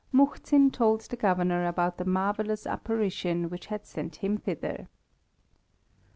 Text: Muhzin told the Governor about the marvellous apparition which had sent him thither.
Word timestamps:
Muhzin 0.11 0.71
told 0.71 1.01
the 1.01 1.15
Governor 1.15 1.67
about 1.67 1.97
the 1.99 2.05
marvellous 2.05 2.65
apparition 2.65 3.51
which 3.51 3.67
had 3.67 3.85
sent 3.85 4.15
him 4.15 4.35
thither. 4.35 4.87